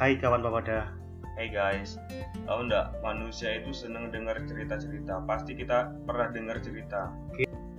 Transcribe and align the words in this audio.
Hai 0.00 0.16
kawan 0.16 0.40
pemuda. 0.40 0.88
Hey 1.36 1.52
guys, 1.52 2.00
tahu 2.48 2.72
nggak 2.72 3.04
manusia 3.04 3.60
itu 3.60 3.68
seneng 3.68 4.08
dengar 4.08 4.40
cerita-cerita. 4.48 5.20
Pasti 5.28 5.52
kita 5.52 5.92
pernah 6.08 6.32
dengar 6.32 6.56
cerita. 6.64 7.12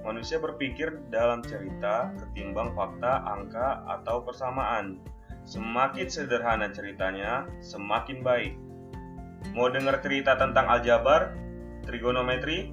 Manusia 0.06 0.38
berpikir 0.38 1.02
dalam 1.10 1.42
cerita 1.42 2.14
ketimbang 2.22 2.78
fakta, 2.78 3.26
angka, 3.26 3.82
atau 3.90 4.22
persamaan. 4.22 5.02
Semakin 5.50 6.06
sederhana 6.06 6.70
ceritanya, 6.70 7.50
semakin 7.58 8.22
baik. 8.22 8.54
Mau 9.58 9.74
dengar 9.74 9.98
cerita 10.06 10.38
tentang 10.38 10.70
aljabar, 10.70 11.34
trigonometri? 11.90 12.70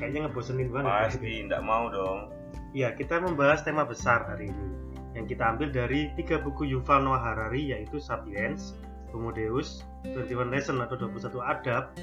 Kayaknya 0.00 0.32
ngebosenin 0.32 0.72
banget. 0.72 1.12
Pasti 1.12 1.44
nggak 1.44 1.60
mau 1.60 1.92
dong. 1.92 2.32
Ya, 2.72 2.96
kita 2.96 3.20
membahas 3.20 3.60
tema 3.68 3.84
besar 3.84 4.24
hari 4.24 4.48
ini 4.48 4.85
yang 5.16 5.24
kita 5.24 5.56
ambil 5.56 5.72
dari 5.72 6.12
tiga 6.12 6.36
buku 6.36 6.68
Yuval 6.68 7.08
Noah 7.08 7.18
Harari 7.32 7.72
yaitu 7.72 7.96
Sapiens, 7.96 8.76
Homo 9.16 9.32
Deus, 9.32 9.80
21 10.04 10.52
Lesson 10.52 10.84
atau 10.84 11.00
21 11.00 11.40
Adab. 11.40 11.96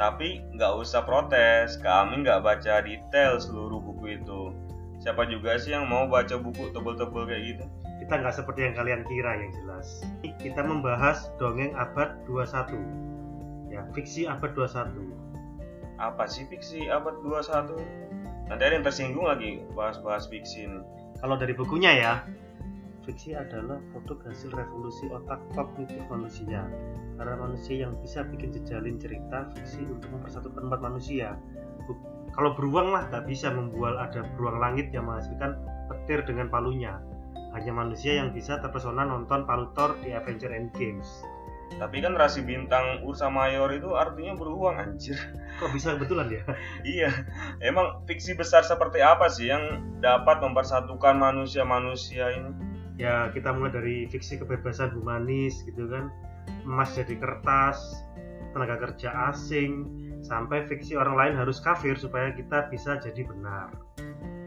Tapi 0.00 0.40
nggak 0.56 0.72
usah 0.80 1.04
protes, 1.04 1.76
kami 1.84 2.24
nggak 2.24 2.40
baca 2.40 2.80
detail 2.80 3.36
seluruh 3.36 3.78
buku 3.78 4.16
itu. 4.16 4.56
Siapa 5.04 5.28
juga 5.28 5.60
sih 5.60 5.76
yang 5.76 5.92
mau 5.92 6.08
baca 6.08 6.40
buku 6.40 6.72
tebel-tebel 6.72 7.28
kayak 7.28 7.42
gitu? 7.52 7.64
Kita 8.00 8.18
nggak 8.18 8.34
seperti 8.34 8.60
yang 8.70 8.74
kalian 8.74 9.02
kira 9.04 9.32
yang 9.36 9.52
jelas. 9.52 10.02
Kita 10.24 10.64
membahas 10.64 11.28
dongeng 11.36 11.76
abad 11.76 12.16
21. 12.24 13.68
Ya, 13.68 13.84
fiksi 13.92 14.24
abad 14.24 14.56
21. 14.56 15.12
Apa 16.00 16.24
sih 16.24 16.48
fiksi 16.48 16.88
abad 16.88 17.20
21? 17.20 17.76
Nanti 18.48 18.62
ada 18.62 18.74
yang 18.74 18.86
tersinggung 18.86 19.28
lagi 19.28 19.62
bahas-bahas 19.76 20.26
fiksi 20.32 20.66
ini. 20.66 20.80
Kalau 21.22 21.38
dari 21.38 21.54
bukunya 21.54 21.92
ya, 21.94 22.12
fiksi 23.06 23.38
adalah 23.38 23.78
produk 23.94 24.26
hasil 24.26 24.50
revolusi 24.50 25.06
otak 25.06 25.38
kognitif 25.54 26.02
manusia. 26.10 26.66
Karena 27.14 27.38
manusia 27.38 27.86
yang 27.86 27.94
bisa 28.02 28.26
bikin 28.26 28.50
jejalin 28.50 28.98
cerita 28.98 29.46
fiksi 29.54 29.86
untuk 29.86 30.10
mempersatukan 30.10 30.66
umat 30.66 30.82
manusia. 30.82 31.38
Bu- 31.86 32.10
Kalau 32.34 32.58
beruang 32.58 32.90
lah 32.90 33.06
nggak 33.12 33.28
bisa 33.30 33.54
membual 33.54 34.02
ada 34.02 34.26
beruang 34.34 34.58
langit 34.58 34.90
yang 34.90 35.06
menghasilkan 35.06 35.62
petir 35.86 36.26
dengan 36.26 36.50
palunya. 36.50 36.98
Hanya 37.52 37.70
manusia 37.70 38.16
yang 38.18 38.32
bisa 38.32 38.58
terpesona 38.58 39.04
nonton 39.04 39.44
palu 39.44 39.70
Thor 39.76 39.94
di 40.00 40.16
Avenger 40.16 40.50
Endgames. 40.50 41.22
Tapi 41.78 42.02
kan 42.04 42.16
rasi 42.16 42.44
bintang 42.44 43.04
Ursa 43.06 43.30
Mayor 43.32 43.70
itu 43.72 43.94
artinya 43.94 44.36
beruang 44.36 44.76
anjir. 44.80 45.16
Kok 45.60 45.70
bisa 45.72 45.96
kebetulan 45.96 46.28
ya? 46.32 46.42
iya, 46.98 47.10
emang 47.62 48.02
fiksi 48.08 48.34
besar 48.34 48.64
seperti 48.64 49.00
apa 49.04 49.28
sih 49.28 49.48
yang 49.52 49.80
dapat 50.00 50.40
mempersatukan 50.42 51.16
manusia-manusia 51.16 52.32
ini? 52.34 52.50
Ya 53.00 53.32
kita 53.32 53.56
mulai 53.56 53.72
dari 53.72 53.96
fiksi 54.08 54.36
kebebasan 54.36 54.92
humanis 54.94 55.64
gitu 55.64 55.88
kan, 55.88 56.12
emas 56.68 56.92
jadi 56.92 57.16
kertas, 57.16 58.04
tenaga 58.52 58.76
kerja 58.78 59.32
asing, 59.32 59.88
sampai 60.22 60.68
fiksi 60.70 60.94
orang 60.94 61.16
lain 61.18 61.34
harus 61.40 61.58
kafir 61.58 61.98
supaya 61.98 62.30
kita 62.30 62.68
bisa 62.70 63.00
jadi 63.00 63.26
benar. 63.26 63.74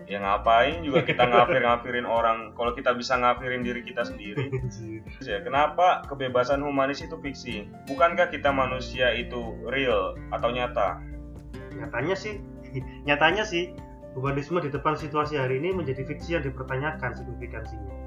Ya 0.05 0.21
ngapain 0.21 0.85
juga 0.85 1.01
kita 1.01 1.25
ngafir-ngafirin 1.25 2.05
orang 2.05 2.53
kalau 2.53 2.77
kita 2.77 2.93
bisa 2.93 3.17
ngafirin 3.17 3.65
diri 3.65 3.81
kita 3.81 4.05
sendiri. 4.05 4.53
ya, 5.25 5.41
kenapa 5.41 6.05
kebebasan 6.05 6.61
humanis 6.61 7.01
itu 7.01 7.17
fiksi? 7.17 7.65
Bukankah 7.89 8.29
kita 8.29 8.53
manusia 8.53 9.09
itu 9.17 9.57
real 9.65 10.13
atau 10.29 10.53
nyata? 10.53 11.01
nyatanya 11.75 12.15
sih, 12.15 12.39
nyatanya 13.07 13.43
sih 13.43 13.75
humanisme 14.15 14.63
di 14.63 14.71
depan 14.71 14.95
situasi 14.95 15.35
hari 15.35 15.59
ini 15.59 15.75
menjadi 15.75 16.07
fiksi 16.07 16.39
yang 16.39 16.43
dipertanyakan 16.47 17.11
signifikansinya. 17.11 18.04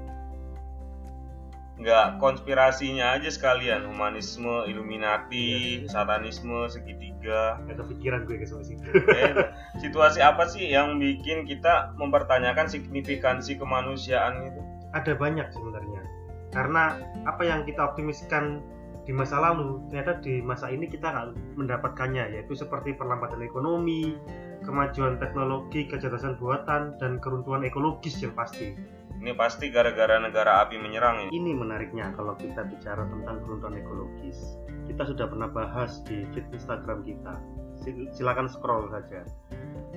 Nggak 1.79 2.19
konspirasinya 2.19 3.15
aja 3.15 3.31
sekalian, 3.31 3.87
humanisme, 3.87 4.67
Illuminati, 4.67 5.87
satanisme, 5.87 6.67
segitiga. 6.67 7.55
Gak 7.63 7.79
kepikiran 7.79 8.27
gue 8.27 8.35
ke 8.35 8.47
situ. 8.47 8.83
Eh, 9.15 9.31
situasi 9.79 10.19
apa 10.19 10.43
sih 10.51 10.67
yang 10.67 10.99
bikin 10.99 11.47
kita 11.47 11.95
mempertanyakan 11.95 12.67
signifikansi 12.67 13.55
kemanusiaan 13.55 14.51
itu? 14.51 14.61
Ada 14.91 15.15
banyak 15.15 15.47
sebenarnya. 15.55 16.03
Karena 16.51 16.99
apa 17.23 17.47
yang 17.47 17.63
kita 17.63 17.95
optimiskan 17.95 18.59
di 19.07 19.15
masa 19.15 19.39
lalu, 19.41 19.81
ternyata 19.89 20.21
di 20.21 20.43
masa 20.43 20.69
ini 20.69 20.85
kita 20.85 21.09
nggak 21.09 21.57
mendapatkannya, 21.57 22.35
yaitu 22.35 22.53
seperti 22.53 22.93
perlambatan 22.93 23.41
ekonomi, 23.41 24.19
kemajuan 24.67 25.17
teknologi, 25.17 25.87
kecerdasan 25.87 26.37
buatan, 26.37 26.93
dan 26.99 27.17
keruntuhan 27.17 27.63
ekologis 27.65 28.19
yang 28.19 28.35
pasti. 28.35 28.75
Ini 29.19 29.35
pasti 29.35 29.67
gara-gara 29.67 30.15
negara 30.15 30.63
api 30.63 30.79
menyerang 30.79 31.27
ya. 31.27 31.29
Ini 31.35 31.51
menariknya 31.51 32.15
kalau 32.15 32.39
kita 32.39 32.63
bicara 32.63 33.03
tentang 33.03 33.43
keruntuhan 33.43 33.75
ekologis. 33.75 34.55
Kita 34.87 35.03
sudah 35.03 35.27
pernah 35.27 35.51
bahas 35.51 35.99
di 36.07 36.23
feed 36.31 36.47
Instagram 36.55 37.03
kita. 37.03 37.35
Sil- 37.83 38.07
Silakan 38.15 38.47
scroll 38.47 38.87
saja. 38.87 39.27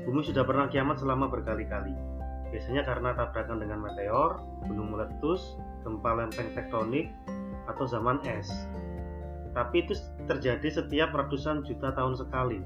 Bumi 0.03 0.27
sudah 0.27 0.43
pernah 0.43 0.67
kiamat 0.67 0.99
selama 0.99 1.31
berkali-kali. 1.31 1.95
Biasanya 2.51 2.83
karena 2.83 3.15
tabrakan 3.15 3.63
dengan 3.63 3.79
meteor, 3.81 4.43
gunung 4.67 4.91
meletus, 4.91 5.55
gempa 5.87 6.19
lempeng 6.19 6.51
tektonik, 6.59 7.15
atau 7.71 7.87
zaman 7.87 8.19
es. 8.27 8.51
Tapi 9.55 9.87
itu 9.87 9.95
terjadi 10.27 10.83
setiap 10.83 11.15
ratusan 11.15 11.63
juta 11.63 11.95
tahun 11.95 12.19
sekali. 12.19 12.59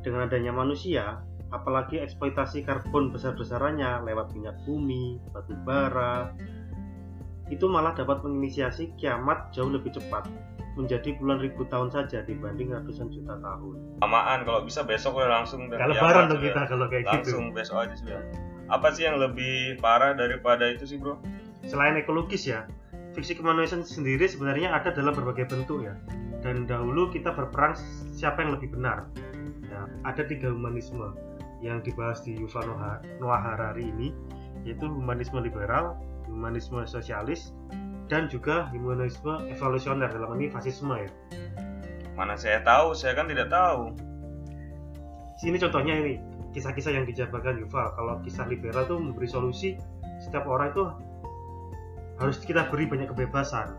Dengan 0.00 0.26
adanya 0.26 0.50
manusia, 0.50 1.20
apalagi 1.54 2.02
eksploitasi 2.02 2.66
karbon 2.66 3.14
besar-besarannya 3.14 4.02
lewat 4.02 4.34
minyak 4.34 4.58
bumi, 4.66 5.22
batu 5.30 5.54
bara, 5.62 6.34
itu 7.46 7.70
malah 7.70 7.94
dapat 7.94 8.26
menginisiasi 8.26 8.90
kiamat 8.98 9.54
jauh 9.54 9.70
lebih 9.70 9.94
cepat, 9.94 10.26
menjadi 10.74 11.14
puluhan 11.14 11.38
ribu 11.38 11.62
tahun 11.70 11.94
saja 11.94 12.26
dibanding 12.26 12.74
ratusan 12.74 13.14
juta 13.14 13.38
tahun. 13.38 14.02
Lamaan 14.02 14.42
kalau 14.42 14.66
bisa 14.66 14.82
besok 14.82 15.22
udah 15.22 15.30
langsung 15.42 15.70
kiamat 15.70 15.94
lebaran 15.94 16.26
dong 16.26 16.42
sudah. 16.42 16.50
kita 16.50 16.60
kalau 16.66 16.86
kayak 16.90 17.04
gitu. 17.06 17.38
Langsung 17.38 17.44
besok 17.54 17.76
aja 17.86 17.94
sudah. 17.94 18.20
Apa 18.72 18.90
sih 18.90 19.06
yang 19.06 19.22
lebih 19.22 19.78
parah 19.78 20.18
daripada 20.18 20.66
itu 20.66 20.88
sih 20.90 20.98
bro? 20.98 21.20
Selain 21.68 21.94
ekologis 21.94 22.50
ya, 22.50 22.66
fiksi 23.14 23.38
kemanusiaan 23.38 23.86
sendiri 23.86 24.26
sebenarnya 24.26 24.74
ada 24.74 24.90
dalam 24.90 25.14
berbagai 25.14 25.46
bentuk 25.46 25.86
ya. 25.86 25.94
Dan 26.42 26.68
dahulu 26.68 27.08
kita 27.08 27.32
berperang 27.32 27.72
siapa 28.12 28.44
yang 28.44 28.52
lebih 28.52 28.74
benar. 28.74 29.08
Ya, 29.64 29.88
ada 30.04 30.22
tiga 30.28 30.52
humanisme 30.52 31.16
yang 31.62 31.82
dibahas 31.84 32.22
di 32.22 32.34
Yuval 32.38 32.66
Noah, 32.66 32.98
Noah 33.20 33.40
Harari 33.40 33.86
ini, 33.90 34.10
yaitu 34.66 34.88
humanisme 34.88 35.38
liberal, 35.38 35.98
humanisme 36.26 36.82
sosialis, 36.88 37.52
dan 38.08 38.28
juga 38.28 38.68
humanisme 38.72 39.44
evolusioner 39.48 40.10
dalam 40.10 40.34
ini 40.40 40.50
fasisme 40.50 40.94
ya. 40.96 41.10
Mana 42.14 42.38
saya 42.38 42.62
tahu, 42.62 42.94
saya 42.94 43.18
kan 43.18 43.26
tidak 43.26 43.50
tahu. 43.50 43.94
Sini 45.40 45.58
contohnya 45.58 45.98
ini 45.98 46.22
kisah-kisah 46.54 46.94
yang 46.94 47.04
dijabarkan 47.04 47.58
Yuval. 47.58 47.90
Kalau 47.98 48.14
kisah 48.22 48.46
liberal 48.46 48.86
tuh 48.86 49.02
memberi 49.02 49.26
solusi 49.26 49.74
setiap 50.22 50.46
orang 50.46 50.70
itu 50.70 50.84
harus 52.22 52.38
kita 52.46 52.70
beri 52.70 52.86
banyak 52.86 53.10
kebebasan. 53.10 53.74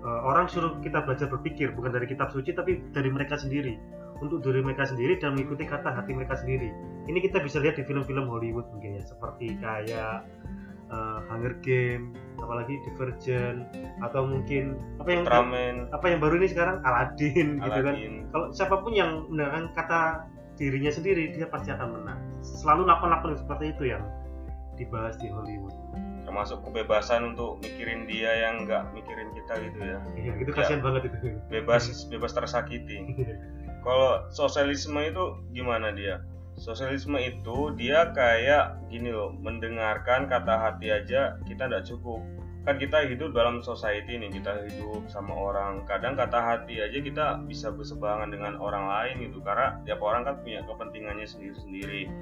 Eh, 0.00 0.20
orang 0.24 0.48
suruh 0.48 0.80
kita 0.80 1.04
belajar 1.04 1.28
berpikir 1.28 1.76
bukan 1.76 1.92
dari 1.92 2.08
kitab 2.08 2.32
suci 2.32 2.56
tapi 2.56 2.80
dari 2.92 3.12
mereka 3.12 3.36
sendiri 3.36 3.76
untuk 4.20 4.40
diri 4.40 4.60
mereka 4.60 4.84
sendiri 4.84 5.16
dan 5.16 5.32
mengikuti 5.32 5.64
kata 5.64 5.90
hati 5.90 6.12
mereka 6.12 6.36
sendiri. 6.36 6.68
Ini 7.08 7.18
kita 7.20 7.40
bisa 7.40 7.58
lihat 7.58 7.76
di 7.76 7.84
film-film 7.84 8.28
Hollywood 8.28 8.68
mungkin 8.70 9.00
ya 9.00 9.04
seperti 9.04 9.56
kayak 9.58 10.24
eh, 10.92 11.18
Hunger 11.28 11.56
Game, 11.60 12.12
apalagi 12.36 12.76
Divergent 12.84 13.64
atau 14.00 14.24
mungkin 14.24 14.76
apa 14.98 15.08
yang 15.08 15.22
Ultraman, 15.24 15.74
apa 15.90 16.06
yang 16.08 16.18
baru 16.20 16.34
ini 16.36 16.48
sekarang 16.48 16.82
Aladdin, 16.82 17.58
gitu 17.58 17.80
kan 17.80 17.94
Aladdin. 17.96 18.14
kalau 18.28 18.46
siapa 18.50 18.76
pun 18.80 18.92
yang 18.92 19.24
menggunakan 19.28 19.72
kata 19.72 20.00
dirinya 20.56 20.92
sendiri 20.92 21.32
dia 21.32 21.48
pasti 21.48 21.72
akan 21.72 21.88
menang 21.96 22.20
selalu 22.44 22.84
lakon-lakon 22.84 23.32
seperti 23.32 23.72
itu 23.72 23.96
yang 23.96 24.04
dibahas 24.76 25.16
di 25.16 25.32
Hollywood 25.32 25.72
termasuk 26.20 26.60
kebebasan 26.62 27.32
untuk 27.32 27.58
mikirin 27.64 28.04
dia 28.04 28.28
yang 28.44 28.68
nggak 28.68 28.92
mikirin 28.92 29.32
kita 29.32 29.56
gitu 29.56 29.78
ya. 29.80 29.98
iya 30.14 30.32
itu 30.36 30.50
Ya. 30.52 30.56
kasihan 30.60 30.80
banget 30.84 31.08
itu 31.08 31.16
Bebas 31.48 31.84
bebas 32.12 32.32
tersakiti. 32.36 32.98
Kalau 33.80 34.28
sosialisme 34.28 35.00
itu 35.00 35.40
gimana 35.56 35.90
dia? 35.92 36.20
Sosialisme 36.60 37.16
itu 37.16 37.72
dia 37.80 38.12
kayak 38.12 38.76
gini 38.92 39.08
loh, 39.08 39.32
mendengarkan 39.32 40.28
kata 40.28 40.54
hati 40.60 40.92
aja 40.92 41.40
kita 41.48 41.72
nggak 41.72 41.88
cukup. 41.88 42.20
Kan 42.60 42.76
kita 42.76 43.08
hidup 43.08 43.32
dalam 43.32 43.64
society 43.64 44.20
nih, 44.20 44.28
kita 44.36 44.68
hidup 44.68 45.08
sama 45.08 45.32
orang. 45.32 45.88
Kadang 45.88 46.12
kata 46.12 46.36
hati 46.36 46.84
aja 46.84 47.00
kita 47.00 47.40
bisa 47.48 47.72
berseberangan 47.72 48.28
dengan 48.28 48.60
orang 48.60 48.84
lain 48.84 49.24
gitu, 49.24 49.40
karena 49.40 49.80
tiap 49.88 50.04
orang 50.04 50.28
kan 50.28 50.36
punya 50.44 50.60
kepentingannya 50.68 51.24
sendiri-sendiri. 51.24 52.12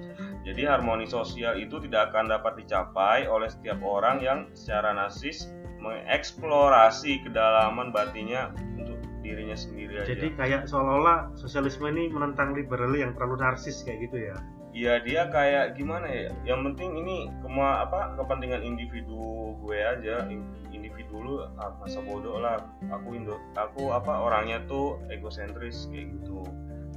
Jadi 0.46 0.62
harmoni 0.62 1.10
sosial 1.10 1.58
itu 1.58 1.82
tidak 1.82 2.14
akan 2.14 2.30
dapat 2.30 2.54
dicapai 2.62 3.26
oleh 3.26 3.50
setiap 3.50 3.82
orang 3.82 4.22
yang 4.22 4.46
secara 4.54 4.94
narsis 4.94 5.50
mengeksplorasi 5.82 7.26
kedalaman 7.26 7.90
batinnya 7.90 8.54
untuk 8.78 8.97
dirinya 9.28 9.56
sendiri 9.56 10.00
aja. 10.00 10.08
jadi 10.08 10.26
kayak 10.34 10.62
seolah-olah 10.72 11.36
sosialisme 11.36 11.84
ini 11.92 12.08
menentang 12.08 12.56
liberal 12.56 12.96
yang 12.96 13.12
terlalu 13.12 13.44
narsis 13.44 13.84
kayak 13.84 14.08
gitu 14.08 14.32
ya? 14.32 14.36
Ya 14.72 14.94
dia 15.00 15.28
kayak 15.28 15.76
gimana 15.76 16.06
ya? 16.08 16.28
Yang 16.44 16.72
penting 16.72 16.90
ini 17.04 17.16
kema 17.44 17.88
apa 17.88 18.14
kepentingan 18.16 18.62
individu 18.64 19.56
gue 19.64 19.78
aja. 19.80 20.28
In- 20.28 20.48
individu 20.70 21.18
lu 21.18 21.34
ah, 21.56 21.72
masa 21.80 21.98
bodoh 22.04 22.38
lah. 22.38 22.60
Aku 22.92 23.16
indo 23.16 23.40
aku 23.56 23.90
apa 23.92 24.22
orangnya 24.22 24.62
tuh 24.68 25.00
egosentris 25.08 25.88
kayak 25.90 26.14
gitu 26.20 26.44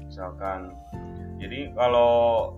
misalkan. 0.04 0.75
Jadi 1.39 1.74
kalau 1.74 2.54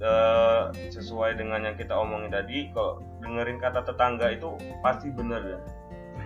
eh, 0.00 0.62
sesuai 0.94 1.36
dengan 1.36 1.66
yang 1.66 1.76
kita 1.76 1.92
omongin 1.92 2.30
tadi 2.30 2.70
kalau 2.72 3.02
dengerin 3.20 3.58
kata 3.60 3.84
tetangga 3.84 4.32
itu 4.32 4.54
pasti 4.80 5.10
bener 5.12 5.42
ya 5.44 5.60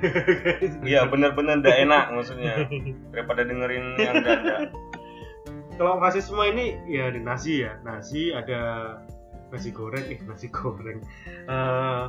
iya 0.90 1.04
bener-bener 1.08 1.60
ndak 1.64 1.76
enak 1.87 2.04
maksudnya. 2.12 2.69
Daripada 3.12 3.43
dengerin 3.46 3.96
yang 4.00 4.16
ganda 4.22 4.69
kalau 5.76 6.00
fasisme 6.00 6.40
ini 6.40 6.81
ya 6.88 7.12
di 7.12 7.20
nasi 7.20 7.60
ya. 7.60 7.76
Nasi 7.84 8.32
ada 8.32 8.96
nasi 9.52 9.69
goreng. 9.70 10.08
Eh 10.08 10.19
nasi 10.25 10.48
goreng. 10.48 11.04
Eh, 11.28 12.04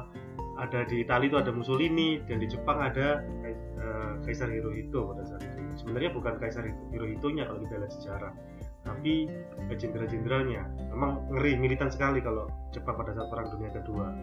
ada 0.58 0.80
di 0.90 1.04
Italia 1.04 1.28
itu 1.30 1.38
ada 1.38 1.52
Mussolini 1.52 2.24
dan 2.26 2.40
di 2.40 2.48
Jepang 2.48 2.80
ada 2.80 3.22
eh, 3.44 4.12
Kaisar 4.24 4.48
Hirohito 4.50 5.12
pada 5.12 5.24
saat 5.28 5.44
itu. 5.44 5.84
Sebenarnya 5.84 6.16
bukan 6.16 6.40
Kaisar 6.40 6.64
Hirohito 6.96 7.28
nya 7.30 7.46
kalau 7.46 7.60
kita 7.68 7.76
lihat 7.84 7.94
sejarah 7.94 8.34
tapi 8.88 9.28
jenderal-jenderalnya 9.76 10.64
memang 10.96 11.28
ngeri 11.28 11.60
militan 11.60 11.92
sekali 11.92 12.24
kalau 12.24 12.48
Jepang 12.72 12.96
pada 12.96 13.12
saat 13.12 13.28
perang 13.28 13.52
dunia 13.52 13.68
kedua. 13.76 14.16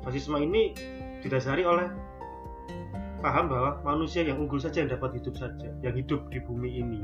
Fasisme 0.00 0.40
ini 0.40 0.72
didasari 1.20 1.68
oleh 1.68 1.84
paham 3.20 3.52
bahwa 3.52 3.70
manusia 3.84 4.24
yang 4.24 4.40
unggul 4.40 4.56
saja 4.56 4.80
yang 4.82 4.90
dapat 4.90 5.20
hidup 5.20 5.36
saja 5.36 5.68
yang 5.84 5.94
hidup 5.94 6.26
di 6.32 6.40
bumi 6.40 6.80
ini. 6.80 7.00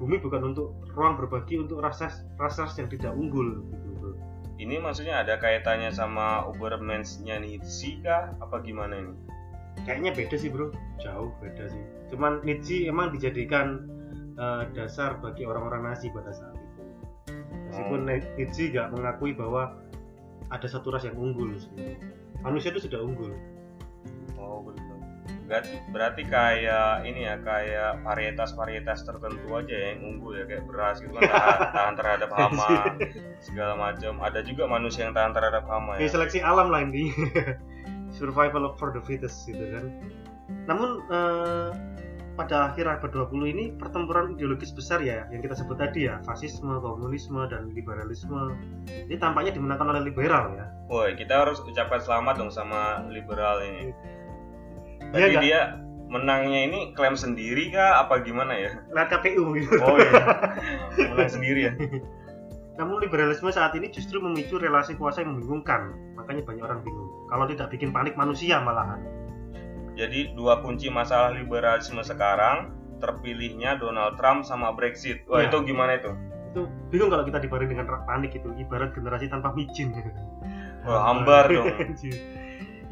Bumi 0.00 0.18
bukan 0.18 0.50
untuk 0.50 0.74
ruang 0.96 1.14
berbagi 1.20 1.60
untuk 1.60 1.84
ras 1.84 2.00
ras 2.40 2.72
yang 2.74 2.88
tidak 2.90 3.12
unggul 3.14 3.62
gitu 3.70 3.88
bro. 4.00 4.12
ini 4.58 4.80
maksudnya 4.80 5.22
ada 5.22 5.38
kaitannya 5.38 5.94
sama 5.94 6.42
Ubermensch-nya 6.50 7.38
Nietzsche 7.38 8.02
kah? 8.02 8.34
Apa 8.42 8.64
gimana 8.64 8.98
ini? 8.98 9.14
Kayaknya 9.84 10.10
beda 10.16 10.36
sih 10.40 10.50
bro. 10.50 10.74
Jauh 10.98 11.30
beda 11.38 11.70
sih. 11.70 11.84
Cuman 12.10 12.42
Nietzsche 12.42 12.88
emang 12.88 13.14
dijadikan 13.14 13.86
eh, 14.40 14.62
dasar 14.74 15.20
bagi 15.22 15.46
orang-orang 15.46 15.92
Nazi 15.92 16.10
pada 16.10 16.32
saat 16.34 16.56
itu. 16.56 16.82
Meskipun 17.70 18.00
Nietzsche 18.40 18.72
nggak 18.72 18.90
mengakui 18.90 19.36
bahwa 19.36 19.76
ada 20.52 20.68
satu 20.68 20.92
ras 20.92 21.08
yang 21.08 21.16
unggul 21.16 21.56
sebenarnya. 21.56 21.96
manusia 22.42 22.74
itu 22.74 22.84
sudah 22.84 23.00
unggul. 23.00 23.32
Oh 24.36 24.60
begitu. 24.66 24.91
Berarti, 25.52 25.76
berarti 25.92 26.22
kayak 26.24 27.04
ini 27.04 27.28
ya 27.28 27.36
kayak 27.44 28.00
varietas-varietas 28.00 29.04
tertentu 29.04 29.52
aja 29.52 29.68
ya 29.68 29.86
yang 29.92 30.00
unggul 30.16 30.32
ya 30.32 30.48
kayak 30.48 30.64
beras 30.64 30.96
gitu 31.04 31.12
kan 31.12 31.28
tahan, 31.28 31.60
tahan 31.76 31.94
terhadap 32.00 32.30
hama 32.32 32.72
segala 33.44 33.76
macam. 33.76 34.16
Ada 34.24 34.40
juga 34.48 34.64
manusia 34.64 35.04
yang 35.04 35.12
tahan 35.12 35.36
terhadap 35.36 35.68
hama 35.68 36.00
ya. 36.00 36.08
seleksi 36.08 36.40
alam 36.40 36.72
lah 36.72 36.80
ini 36.80 37.12
survival 38.18 38.72
for 38.76 38.92
the 38.96 39.02
fittest 39.04 39.48
gitu 39.48 39.60
kan 39.72 39.92
namun 40.68 41.00
eh, 41.08 41.68
pada 42.32 42.72
akhir 42.72 42.88
abad 42.88 43.28
20 43.28 43.52
ini 43.52 43.64
pertempuran 43.76 44.36
ideologis 44.36 44.72
besar 44.72 45.04
ya 45.04 45.28
yang 45.28 45.44
kita 45.44 45.52
sebut 45.52 45.76
tadi 45.76 46.08
ya 46.08 46.16
fasisme, 46.24 46.80
komunisme 46.80 47.44
dan 47.48 47.72
liberalisme 47.76 48.56
ini 48.88 49.16
tampaknya 49.20 49.52
dimenangkan 49.52 49.92
oleh 49.92 50.08
liberal 50.08 50.52
ya 50.56 50.64
Woi 50.92 51.16
kita 51.16 51.44
harus 51.44 51.60
ucapkan 51.64 52.04
selamat 52.04 52.36
dong 52.36 52.52
sama 52.52 53.08
liberal 53.08 53.64
ini. 53.64 53.96
Dia 55.12 55.20
Tapi 55.20 55.30
nggak- 55.30 55.44
dia 55.44 55.60
menangnya 56.08 56.60
ini 56.66 56.78
klaim 56.92 57.14
sendiri 57.14 57.68
kah 57.68 58.00
apa 58.00 58.20
gimana 58.20 58.52
ya? 58.52 58.76
lihat 58.86 59.08
KPU 59.10 59.52
gitu 59.54 59.76
Oh 59.78 59.96
iya. 59.96 60.12
Menang 61.08 61.30
sendiri 61.30 61.60
ya. 61.66 61.72
namun 62.72 62.98
liberalisme 62.98 63.48
saat 63.48 63.72
ini 63.72 63.88
justru 63.88 64.16
memicu 64.18 64.56
relasi 64.56 64.92
kuasa 64.92 65.20
yang 65.20 65.36
membingungkan 65.36 65.92
makanya 66.14 66.40
banyak 66.42 66.62
orang 66.62 66.80
bingung 66.80 67.08
kalau 67.26 67.44
tidak 67.44 67.68
bikin 67.68 67.90
panik 67.90 68.12
manusia 68.12 68.56
malahan 68.58 69.00
Jadi 69.92 70.32
dua 70.32 70.56
kunci 70.58 70.88
masalah 70.88 71.32
liberalisme 71.32 72.00
sekarang 72.00 72.72
terpilihnya 72.96 73.76
Donald 73.76 74.16
Trump 74.16 74.40
sama 74.42 74.72
Brexit. 74.72 75.20
Wah 75.26 75.42
Ya. 75.42 75.48
itu 75.48 75.58
gimana 75.62 75.96
itu? 75.96 76.12
itu 76.46 76.60
bingung 76.88 77.08
kalau 77.08 77.24
kita 77.24 77.40
dibarengi 77.40 77.72
dengan 77.72 77.88
panik 78.02 78.32
itu 78.32 78.48
ibarat 78.54 78.92
generasi 78.92 79.24
tanpa 79.26 79.52
micin 79.52 79.92
Wah, 80.82 81.00
hambar 81.06 81.48
dong. 81.52 81.68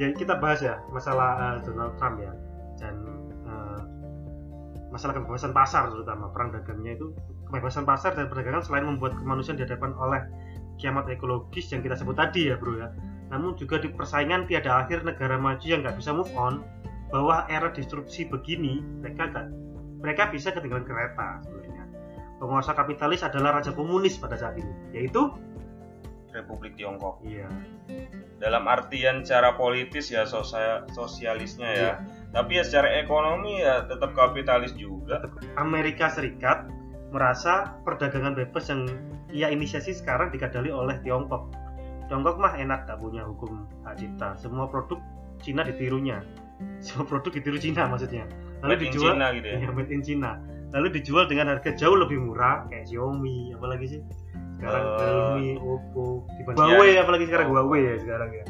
Ya 0.00 0.08
kita 0.16 0.40
bahas 0.40 0.64
ya 0.64 0.80
masalah 0.88 1.60
eh, 1.60 1.68
Donald 1.68 1.94
Trump 2.00 2.16
ya. 2.24 2.32
Dan 2.80 2.94
eh, 3.44 3.80
masalah 4.88 5.12
kebebasan 5.20 5.52
pasar 5.52 5.92
terutama 5.92 6.32
perang 6.32 6.50
dagangnya 6.56 6.96
itu 6.96 7.12
kebebasan 7.52 7.84
pasar 7.84 8.16
dan 8.16 8.32
perdagangan 8.32 8.64
selain 8.64 8.88
membuat 8.88 9.20
kemanusiaan 9.20 9.60
dihadapkan 9.60 9.92
oleh 10.00 10.24
kiamat 10.80 11.04
ekologis 11.12 11.68
yang 11.68 11.84
kita 11.84 11.94
sebut 11.94 12.16
tadi 12.16 12.48
ya 12.48 12.56
bro 12.56 12.80
ya. 12.80 12.88
Namun 13.28 13.54
juga 13.60 13.78
di 13.78 13.92
persaingan 13.92 14.48
tiada 14.48 14.80
akhir 14.80 15.04
negara 15.04 15.36
maju 15.36 15.62
yang 15.62 15.84
nggak 15.84 16.00
bisa 16.00 16.10
move 16.16 16.32
on 16.34 16.64
bahwa 17.12 17.44
era 17.52 17.68
disrupsi 17.70 18.24
begini 18.24 18.80
mereka 19.04 19.28
nggak 19.28 19.46
mereka 20.00 20.22
bisa 20.32 20.48
ketinggalan 20.50 20.88
kereta 20.88 21.44
sebenarnya. 21.44 21.84
Penguasa 22.40 22.72
kapitalis 22.72 23.20
adalah 23.20 23.60
raja 23.60 23.76
komunis 23.76 24.16
pada 24.16 24.40
saat 24.40 24.56
ini 24.56 24.72
yaitu 24.96 25.28
Republik 26.32 26.78
Tiongkok. 26.78 27.20
iya 27.26 27.46
Dalam 28.40 28.64
artian 28.64 29.22
cara 29.26 29.54
politis 29.54 30.08
ya 30.08 30.24
sosial 30.24 30.88
sosialisnya 30.94 31.70
ya. 31.70 31.80
Iya. 31.80 31.92
Tapi 32.30 32.50
ya 32.56 32.62
secara 32.64 32.88
ekonomi 33.02 33.60
ya 33.60 33.84
tetap 33.84 34.16
kapitalis 34.16 34.72
juga. 34.78 35.26
Amerika 35.58 36.08
Serikat 36.08 36.70
merasa 37.10 37.74
perdagangan 37.82 38.38
bebas 38.38 38.70
yang 38.70 38.86
ia 39.34 39.50
inisiasi 39.50 39.92
sekarang 39.92 40.30
dikadali 40.30 40.70
oleh 40.70 40.96
Tiongkok. 41.02 41.50
Tiongkok 42.06 42.42
mah 42.42 42.54
enak 42.58 42.86
gak 42.90 42.98
punya 42.98 43.22
hukum 43.26 43.66
hak 43.86 43.98
cipta. 43.98 44.34
Semua 44.38 44.66
produk 44.70 44.98
Cina 45.42 45.62
ditirunya. 45.66 46.22
Semua 46.84 47.06
produk 47.06 47.30
ditiru 47.34 47.58
Cina 47.58 47.86
maksudnya. 47.90 48.24
Lalu 48.60 48.72
Made 48.76 48.82
in 48.82 48.86
dijual 48.92 49.12
China 49.14 49.26
gitu 49.32 49.46
ya. 49.46 49.56
Iya, 49.56 49.68
made 49.72 49.92
in 49.92 50.02
China. 50.04 50.30
Lalu 50.70 50.88
dijual 51.02 51.24
dengan 51.26 51.46
harga 51.50 51.70
jauh 51.74 51.98
lebih 51.98 52.18
murah 52.22 52.68
kayak 52.70 52.86
Xiaomi 52.86 53.56
apalagi 53.58 53.86
sih? 53.98 54.00
Sekarang 54.60 54.84
Eh, 54.84 54.98
Realme, 55.00 55.48
Oppo. 55.58 56.04
Huawei 56.52 56.94
apalagi 56.94 57.24
sekarang 57.24 57.48
Oh. 57.48 57.52
Huawei 57.56 57.82
ya 57.82 57.94
sekarang 57.98 58.30
ya. 58.30 58.44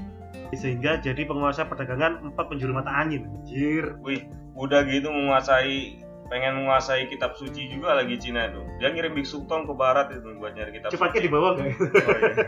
Sehingga 0.52 0.98
jadi 0.98 1.22
penguasa 1.22 1.62
perdagangan 1.64 2.26
empat 2.26 2.50
penjuru 2.50 2.74
mata 2.74 2.90
angin. 2.90 3.22
Anjir. 3.24 3.94
Wih, 4.02 4.26
udah 4.52 4.82
gitu 4.84 5.06
menguasai 5.06 6.02
pengen 6.26 6.58
menguasai 6.58 7.06
kitab 7.06 7.34
suci 7.34 7.70
juga 7.70 7.94
lagi 7.94 8.18
Cina 8.18 8.46
itu. 8.46 8.58
Dia 8.76 8.90
ngirim 8.90 9.14
biksu 9.14 9.46
tong 9.46 9.64
ke 9.64 9.72
barat 9.72 10.10
itu 10.10 10.34
buat 10.36 10.52
nyari 10.52 10.74
kitab 10.74 10.90
Cepatnya 10.90 11.14
suci. 11.16 11.26
di 11.26 11.30
bawah 11.30 11.50
nggak? 11.54 11.66
Oh, 11.66 11.78
iya. 11.78 12.46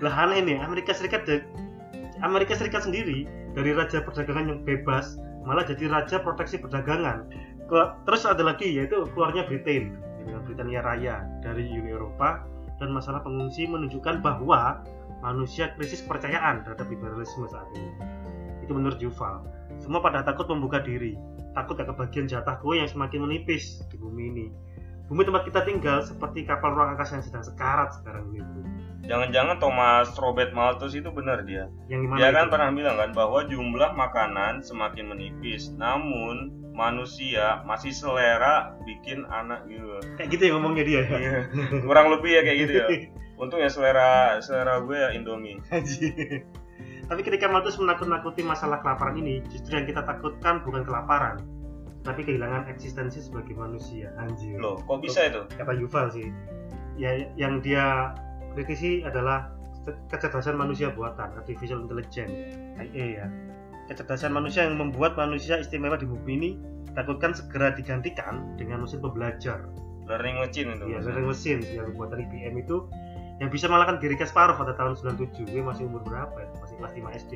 lah 0.04 0.14
aneh 0.18 0.40
nih 0.40 0.56
Amerika 0.56 0.92
Serikat 0.92 1.24
da- 1.24 1.44
Amerika 2.20 2.56
Serikat 2.56 2.84
sendiri 2.84 3.28
dari 3.52 3.72
raja 3.72 4.00
perdagangan 4.00 4.48
yang 4.48 4.60
bebas 4.62 5.16
malah 5.44 5.60
jadi 5.60 5.88
raja 5.88 6.20
proteksi 6.20 6.56
perdagangan 6.56 7.28
terus 8.02 8.24
ada 8.24 8.40
lagi 8.40 8.66
yaitu 8.66 9.04
keluarnya 9.12 9.44
Britain 9.44 10.00
dengan 10.30 10.46
Britania 10.46 10.80
Raya 10.80 11.16
dari 11.42 11.66
Uni 11.66 11.90
Eropa 11.90 12.46
dan 12.78 12.94
masalah 12.94 13.20
pengungsi 13.20 13.66
menunjukkan 13.66 14.22
bahwa 14.22 14.80
manusia 15.20 15.74
krisis 15.74 16.06
kepercayaan 16.06 16.62
terhadap 16.62 16.86
liberalisme 16.86 17.44
saat 17.50 17.66
ini 17.74 17.92
itu 18.62 18.72
menurut 18.72 18.96
Yuval 19.02 19.42
semua 19.82 19.98
pada 19.98 20.22
takut 20.22 20.46
membuka 20.48 20.78
diri 20.80 21.18
takut 21.52 21.74
gak 21.74 21.90
kebagian 21.90 22.30
jatah 22.30 22.56
kue 22.62 22.78
yang 22.78 22.86
semakin 22.88 23.26
menipis 23.26 23.82
di 23.90 23.98
bumi 23.98 24.22
ini 24.30 24.46
bumi 25.10 25.26
tempat 25.26 25.42
kita 25.50 25.60
tinggal 25.66 25.98
seperti 26.06 26.46
kapal 26.46 26.70
ruang 26.72 26.94
angkasa 26.94 27.18
yang 27.18 27.26
sedang 27.26 27.42
sekarat 27.42 27.90
sekarang 27.98 28.30
ini. 28.30 28.46
Jangan-jangan 29.10 29.58
Thomas 29.58 30.14
Robert 30.14 30.54
Malthus 30.54 30.94
itu 30.94 31.10
benar 31.10 31.42
dia. 31.42 31.66
yang 31.90 32.06
Dia 32.14 32.30
kan 32.30 32.46
itu? 32.46 32.52
pernah 32.54 32.70
bilang 32.70 32.94
kan 32.94 33.10
bahwa 33.10 33.42
jumlah 33.42 33.90
makanan 33.98 34.62
semakin 34.62 35.10
menipis, 35.10 35.74
namun 35.74 36.59
manusia 36.70 37.60
masih 37.62 37.90
selera 37.90 38.74
bikin 38.84 39.26
anak 39.26 39.66
gitu. 39.66 40.00
kayak 40.16 40.28
gitu 40.32 40.42
ya 40.48 40.50
ngomongnya 40.56 40.84
dia 40.86 41.00
ya 41.04 41.30
kurang 41.82 42.14
lebih 42.14 42.30
ya 42.30 42.42
kayak 42.42 42.58
gitu 42.66 42.72
ya. 42.78 42.86
Untung 43.40 43.58
ya 43.58 43.72
selera 43.72 44.36
selera 44.44 44.84
gue 44.84 44.96
ya 44.96 45.08
Indomie. 45.16 45.56
Tapi 47.10 47.20
ketika 47.26 47.50
Malthus 47.50 47.74
menakut-nakuti 47.74 48.46
masalah 48.46 48.78
kelaparan 48.78 49.18
ini 49.18 49.42
justru 49.50 49.74
yang 49.74 49.86
kita 49.88 50.06
takutkan 50.06 50.62
bukan 50.62 50.86
kelaparan 50.86 51.42
tapi 52.00 52.24
kehilangan 52.24 52.64
eksistensi 52.70 53.20
sebagai 53.20 53.52
manusia 53.52 54.08
anjir 54.16 54.56
Loh, 54.56 54.80
kok 54.80 55.04
bisa 55.04 55.28
itu? 55.28 55.44
kata 55.52 55.72
Yuval 55.76 56.08
sih 56.08 56.28
ya 56.96 57.12
yang 57.36 57.60
dia 57.60 58.16
kritisi 58.56 59.04
adalah 59.04 59.52
ke- 59.84 59.96
kecerdasan 60.08 60.56
manusia 60.56 60.88
buatan 60.96 61.28
artificial 61.36 61.84
intelligence 61.84 62.32
IA 62.80 63.06
ya 63.20 63.26
kecerdasan 63.90 64.30
manusia 64.30 64.62
yang 64.62 64.78
membuat 64.78 65.18
manusia 65.18 65.58
istimewa 65.58 65.98
di 65.98 66.06
bumi 66.06 66.32
ini 66.38 66.50
takutkan 66.94 67.34
segera 67.34 67.74
digantikan 67.74 68.54
dengan 68.54 68.86
mesin 68.86 69.02
pembelajar 69.02 69.66
Learning 70.06 70.42
machine 70.42 70.74
itu. 70.74 70.84
ya 70.90 70.98
maksudnya. 70.98 71.06
learning 71.06 71.26
mesin 71.26 71.58
yang 71.74 71.88
buatan 71.98 72.18
IBM 72.30 72.54
itu 72.62 72.76
yang 73.42 73.48
bisa 73.50 73.66
mengalahkan 73.66 73.98
Gary 73.98 74.14
Kasparov 74.14 74.58
pada 74.58 74.74
tahun 74.78 74.94
97 74.98 75.50
gue 75.50 75.62
masih 75.62 75.90
umur 75.90 76.06
berapa 76.06 76.34
ya? 76.38 76.48
masih 76.62 76.76
kelas 76.78 76.92
5 76.94 77.18
SD 77.26 77.32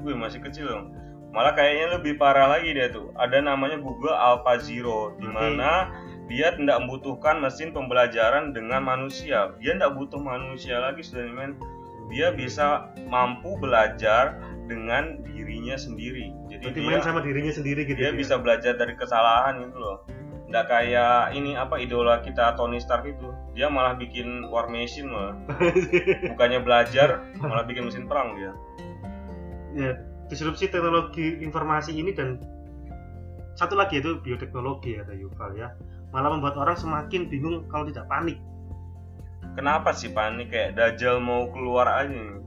Gue 0.00 0.14
masih 0.16 0.40
kecil 0.40 0.64
dong. 0.70 0.86
Malah 1.30 1.54
kayaknya 1.54 2.00
lebih 2.00 2.18
parah 2.18 2.50
lagi 2.50 2.74
dia 2.74 2.90
tuh. 2.90 3.14
Ada 3.14 3.38
namanya 3.44 3.78
Google 3.78 4.16
Alpha 4.16 4.58
Zero 4.58 5.14
di 5.20 5.28
mana 5.30 5.92
dia 6.30 6.54
tidak 6.54 6.78
membutuhkan 6.86 7.42
mesin 7.42 7.74
pembelajaran 7.74 8.54
dengan 8.54 8.86
manusia 8.86 9.50
dia 9.58 9.74
tidak 9.74 9.98
butuh 9.98 10.22
manusia 10.22 10.78
lagi 10.78 11.02
sudah 11.02 11.26
men 11.26 11.58
dia 12.06 12.30
bisa 12.30 12.86
mampu 13.10 13.58
belajar 13.58 14.38
dengan 14.70 15.18
dirinya 15.26 15.74
sendiri. 15.74 16.30
Jadi 16.46 16.62
Berarti 16.70 16.78
dia 16.78 16.86
main 16.86 17.02
sama 17.02 17.20
dirinya 17.26 17.50
sendiri 17.50 17.82
gitu 17.82 17.98
dia 17.98 18.14
ya? 18.14 18.14
bisa 18.14 18.38
belajar 18.38 18.78
dari 18.78 18.94
kesalahan 18.94 19.58
gitu 19.66 19.76
loh. 19.82 20.06
Nggak 20.46 20.66
kayak 20.70 21.34
ini 21.34 21.58
apa 21.58 21.82
idola 21.82 22.22
kita 22.22 22.54
Tony 22.54 22.78
Stark 22.78 23.02
itu. 23.10 23.34
Dia 23.58 23.66
malah 23.66 23.98
bikin 23.98 24.46
war 24.46 24.70
machine 24.70 25.10
malah 25.10 25.34
bukannya 26.30 26.62
belajar 26.62 27.26
malah 27.42 27.66
bikin 27.66 27.90
mesin 27.90 28.06
perang 28.06 28.38
dia. 28.38 28.52
Ya 29.74 29.90
disrupsi 30.30 30.70
teknologi 30.70 31.42
informasi 31.42 31.98
ini 31.98 32.14
dan 32.14 32.38
satu 33.58 33.74
lagi 33.74 33.98
itu 33.98 34.22
bioteknologi 34.22 34.96
ya 34.96 35.02
Yuval 35.10 35.58
ya. 35.58 35.74
Malah 36.14 36.38
membuat 36.38 36.54
orang 36.58 36.78
semakin 36.78 37.26
bingung 37.26 37.66
kalau 37.66 37.86
tidak 37.90 38.06
panik. 38.06 38.38
Kenapa 39.58 39.90
sih 39.90 40.10
panik? 40.14 40.54
Kayak 40.54 40.78
Dajjal 40.78 41.18
mau 41.18 41.50
keluar 41.50 41.86
aja. 41.90 42.06
nih 42.10 42.39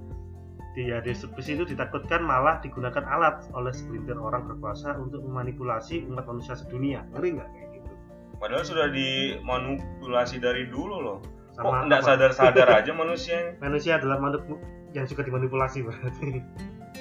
di 0.74 0.89
ya, 0.89 0.98
disrupsi 1.06 1.53
itu 1.53 1.70
ditakutkan 1.70 2.25
malah 2.25 2.58
digunakan 2.65 3.06
alat 3.06 3.46
oleh 3.53 3.70
segelintir 3.70 4.18
orang 4.18 4.50
berkuasa 4.50 4.98
untuk 4.98 5.22
memanipulasi 5.22 6.06
umat 6.10 6.25
manusia 6.25 6.58
sedunia 6.58 7.06
ngeri 7.13 7.38
nggak 7.38 7.50
kayak 7.53 7.70
gitu 7.77 7.92
padahal 8.42 8.65
sudah 8.65 8.89
dimanipulasi 8.89 10.42
dari 10.42 10.65
dulu 10.68 10.96
loh 10.98 11.18
kok 11.53 11.62
sama 11.62 11.86
nggak 11.86 12.01
apa? 12.01 12.10
sadar-sadar 12.10 12.68
aja 12.74 12.92
manusia 13.06 13.53
manusia 13.62 14.01
adalah 14.01 14.18
makhluk 14.18 14.58
yang 14.98 15.06
suka 15.06 15.22
dimanipulasi 15.22 15.86
berarti 15.86 16.42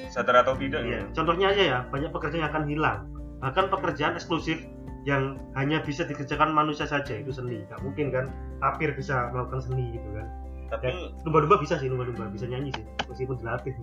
sadar 0.09 0.45
atau 0.45 0.57
tidak 0.57 0.85
Iya, 0.85 1.05
nih? 1.05 1.13
contohnya 1.13 1.47
aja 1.53 1.63
ya, 1.63 1.79
banyak 1.89 2.11
pekerjaan 2.13 2.41
yang 2.45 2.51
akan 2.53 2.65
hilang. 2.69 2.99
Bahkan 3.45 3.65
pekerjaan 3.69 4.17
eksklusif 4.17 4.61
yang 5.05 5.37
hanya 5.59 5.83
bisa 5.83 6.07
dikerjakan 6.07 6.53
manusia 6.55 6.87
saja 6.87 7.13
itu 7.17 7.33
seni. 7.35 7.65
Gak 7.69 7.81
mungkin 7.83 8.09
kan 8.13 8.25
tapir 8.63 8.95
bisa 8.95 9.29
melakukan 9.35 9.61
seni 9.61 9.99
gitu 9.99 10.09
kan. 10.17 10.27
Tapi 10.73 10.89
Lumba-lumba 11.29 11.61
bisa 11.61 11.77
sih, 11.77 11.93
lumba-lumba 11.93 12.33
bisa 12.33 12.49
nyanyi 12.49 12.73
sih, 12.73 12.85
meskipun 13.05 13.37
dilatih. 13.45 13.77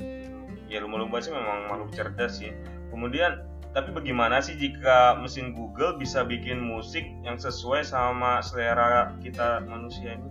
ya 0.66 0.82
lumba-lumba 0.82 1.22
sih 1.22 1.30
memang 1.30 1.70
makhluk 1.70 1.94
cerdas 1.94 2.42
sih 2.42 2.50
kemudian 2.90 3.46
tapi 3.70 3.94
bagaimana 3.94 4.42
sih 4.42 4.58
jika 4.58 5.18
mesin 5.22 5.54
Google 5.54 5.98
bisa 6.02 6.26
bikin 6.26 6.58
musik 6.58 7.06
yang 7.22 7.38
sesuai 7.38 7.86
sama 7.86 8.42
selera 8.42 9.14
kita 9.22 9.62
manusia 9.70 10.18
ini 10.18 10.30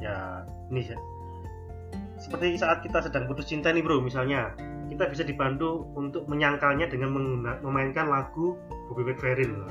Ya, 0.00 0.48
ini 0.72 0.80
ya. 0.88 0.96
Seperti 2.16 2.56
saat 2.56 2.80
kita 2.80 3.04
sedang 3.04 3.28
putus 3.28 3.52
cinta 3.52 3.68
nih 3.68 3.84
bro, 3.84 4.00
misalnya 4.00 4.56
kita 4.88 5.12
bisa 5.12 5.28
dibantu 5.28 5.84
untuk 5.92 6.24
menyangkalnya 6.24 6.88
dengan 6.88 7.12
memainkan 7.60 8.08
lagu 8.08 8.56
Bobby 8.88 9.12
McFerrin. 9.12 9.68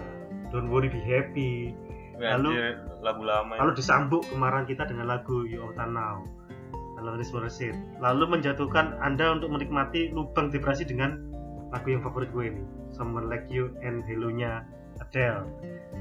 Don't 0.54 0.70
worry, 0.70 0.86
be 0.86 1.02
happy. 1.02 1.74
Lalu- 2.20 2.52
Anjir, 2.52 2.76
lagu 3.00 3.24
lama 3.24 3.52
ya. 3.54 3.60
lalu 3.64 3.72
disambuk 3.74 4.24
kemarahan 4.28 4.64
kita 4.64 4.84
dengan 4.84 5.08
lagu 5.08 5.44
You 5.44 5.64
Oughta 5.64 5.86
Now 5.86 6.28
Alanis 6.96 7.32
Morissette 7.32 7.80
lalu 7.98 8.28
menjatuhkan 8.30 9.00
anda 9.00 9.32
untuk 9.32 9.48
menikmati 9.50 10.12
lubang 10.12 10.50
depresi 10.50 10.84
dengan 10.84 11.16
lagu 11.70 11.88
yang 11.88 12.02
favorit 12.02 12.28
gue 12.30 12.46
ini 12.46 12.64
Someone 12.90 13.26
Like 13.26 13.48
You 13.48 13.72
and 13.80 14.04
Hello-nya 14.04 14.66
Adele. 15.00 15.48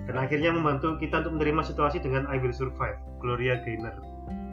Dan 0.04 0.16
akhirnya 0.16 0.50
membantu 0.50 0.96
kita 0.96 1.20
untuk 1.20 1.38
menerima 1.38 1.62
situasi 1.62 2.00
dengan 2.00 2.26
I 2.26 2.34
Will 2.36 2.50
Survive 2.50 2.98
Gloria 3.20 3.62
Gaynor. 3.62 3.94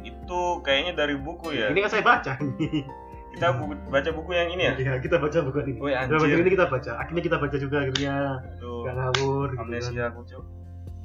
Itu 0.04 0.62
kayaknya 0.62 0.94
dari 0.96 1.18
buku 1.18 1.50
ya? 1.50 1.72
Ini 1.72 1.80
kan 1.80 1.90
saya 1.90 2.04
baca 2.04 2.32
nih 2.38 2.86
kita 3.34 3.48
buku, 3.52 3.74
baca 3.90 4.10
buku 4.12 4.32
yang 4.32 4.50
ini 4.50 4.64
ya? 4.66 4.74
Ya 4.78 4.94
kita 4.96 5.18
baca 5.18 5.40
buku 5.42 5.58
ini. 5.66 5.74
Woi, 5.76 5.92
Dalam 5.92 6.14
baca 6.14 6.24
anjir. 6.24 6.40
ini 6.40 6.52
kita 6.52 6.66
baca? 6.68 6.92
Akhirnya 6.96 7.24
kita 7.24 7.38
baca 7.38 7.56
juga 7.58 7.78
akhirnya 7.82 8.16
Aduh, 8.54 8.84
gak 8.86 8.94
ngawur 8.94 9.48
gitu 9.50 9.58
kan. 9.58 9.66
amnesia 9.66 10.04
aku 10.06 10.22
cok 10.24 10.44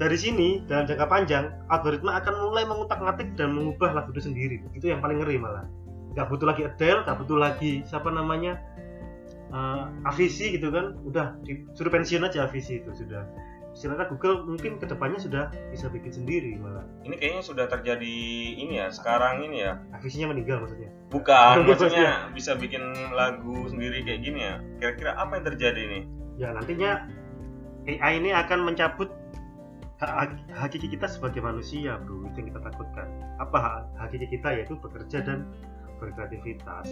dari 0.00 0.16
sini 0.16 0.64
dalam 0.64 0.88
jangka 0.88 1.06
panjang 1.12 1.52
algoritma 1.68 2.16
akan 2.24 2.34
mulai 2.48 2.64
mengutak-ngatik 2.64 3.36
dan 3.36 3.52
mengubah 3.52 3.92
lagu 3.92 4.16
itu 4.16 4.24
sendiri. 4.24 4.56
Itu 4.72 4.88
yang 4.88 5.04
paling 5.04 5.20
ngeri 5.20 5.36
malah. 5.36 5.68
Nggak 6.16 6.26
butuh 6.32 6.46
lagi 6.48 6.62
Adele 6.64 7.04
nggak 7.04 7.18
butuh 7.20 7.36
lagi 7.36 7.84
siapa 7.84 8.08
namanya 8.08 8.56
eh, 9.52 10.08
Avicii 10.08 10.56
gitu 10.56 10.72
kan. 10.72 10.96
Udah 11.04 11.36
disuruh 11.44 11.92
pensiun 11.92 12.24
aja 12.24 12.48
Avicii 12.48 12.80
itu 12.80 12.90
sudah. 12.96 13.28
Istilahnya 13.70 14.10
Google 14.10 14.48
mungkin 14.48 14.82
ke 14.82 14.88
depannya 14.88 15.20
sudah 15.20 15.52
bisa 15.68 15.92
bikin 15.92 16.10
sendiri 16.10 16.56
malah. 16.56 16.82
Ini 17.04 17.14
kayaknya 17.20 17.42
sudah 17.44 17.64
terjadi 17.68 18.16
ini 18.56 18.80
ya 18.80 18.88
sekarang 18.88 19.44
ini 19.44 19.68
ya. 19.68 19.84
Avicii-nya 19.92 20.32
meninggal 20.32 20.64
maksudnya. 20.64 20.90
Bukan 21.12 21.54
maksudnya 21.68 22.32
bisa 22.32 22.56
bikin 22.56 22.82
lagu 23.12 23.68
sendiri 23.68 24.00
kayak 24.00 24.24
gini 24.24 24.40
ya. 24.48 24.64
Kira-kira 24.80 25.12
apa 25.20 25.36
yang 25.36 25.44
terjadi 25.44 25.82
nih 25.86 26.04
ya 26.40 26.56
nantinya 26.56 27.04
AI 27.84 28.16
ini 28.16 28.32
akan 28.32 28.64
mencabut 28.64 29.12
hak 30.00 30.12
hak- 30.16 30.48
hakiki 30.56 30.96
kita 30.96 31.04
sebagai 31.04 31.44
manusia 31.44 32.00
bro 32.00 32.24
itu 32.24 32.40
yang 32.40 32.48
kita 32.56 32.60
takutkan. 32.64 33.06
Apa 33.36 33.56
hak 33.60 33.82
hakiki 34.00 34.40
kita 34.40 34.56
yaitu 34.56 34.74
bekerja 34.80 35.20
dan 35.20 35.44
berkreativitas. 36.00 36.88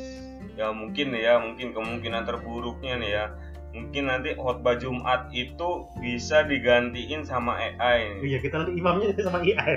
Ya 0.61 0.69
mungkin 0.69 1.17
ya 1.17 1.41
mungkin 1.41 1.73
kemungkinan 1.73 2.29
terburuknya 2.29 3.00
nih 3.00 3.11
ya. 3.17 3.27
Mungkin 3.73 4.12
nanti 4.12 4.37
khotbah 4.37 4.77
Jumat 4.77 5.33
itu 5.33 5.88
bisa 6.00 6.41
digantiin 6.45 7.21
sama 7.25 7.57
AI 7.61 8.17
iya 8.25 8.41
kita 8.41 8.65
nanti 8.65 8.73
imamnya 8.77 9.12
sama 9.25 9.41
AI 9.41 9.77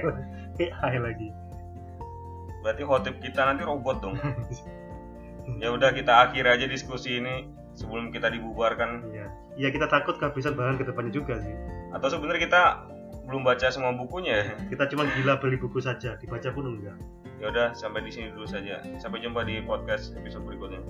AI 0.59 0.95
lagi. 0.99 1.27
Berarti 2.61 2.83
khotib 2.83 3.15
kita 3.23 3.47
nanti 3.47 3.63
robot 3.63 3.97
dong. 4.03 4.15
Ya 5.57 5.73
udah 5.73 5.89
kita 5.91 6.21
akhiri 6.21 6.47
aja 6.47 6.69
diskusi 6.69 7.17
ini 7.17 7.49
sebelum 7.73 8.13
kita 8.13 8.29
dibubarkan. 8.29 9.09
Iya. 9.09 9.27
Iya 9.57 9.69
kita 9.73 9.89
takut 9.89 10.15
kehabisan 10.21 10.53
bahan 10.53 10.77
ke 10.77 10.85
depannya 10.85 11.11
juga 11.11 11.41
sih. 11.41 11.51
Atau 11.91 12.13
sebenarnya 12.13 12.45
kita 12.45 12.61
belum 13.27 13.41
baca 13.47 13.67
semua 13.71 13.95
bukunya 13.95 14.33
ya? 14.43 14.45
Kita 14.67 14.87
cuma 14.91 15.07
gila 15.11 15.39
beli 15.39 15.57
buku 15.59 15.79
saja 15.79 16.15
dibaca 16.17 16.49
pun 16.51 16.77
enggak. 16.77 16.97
Ya 17.41 17.49
udah 17.49 17.67
sampai 17.73 18.05
di 18.05 18.11
sini 18.13 18.29
dulu 18.33 18.45
saja. 18.45 18.79
Sampai 19.01 19.21
jumpa 19.23 19.41
di 19.45 19.61
podcast 19.65 20.13
episode 20.15 20.45
berikutnya 20.45 20.81